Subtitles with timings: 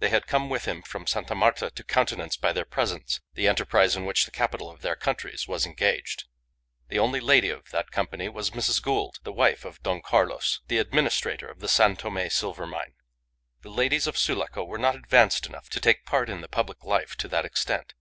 [0.00, 1.34] They had come with him from Sta.
[1.34, 5.48] Marta to countenance by their presence the enterprise in which the capital of their countries
[5.48, 6.24] was engaged.
[6.88, 8.82] The only lady of that company was Mrs.
[8.82, 12.92] Gould, the wife of Don Carlos, the administrator of the San Tome silver mine.
[13.62, 17.16] The ladies of Sulaco were not advanced enough to take part in the public life
[17.16, 17.94] to that extent.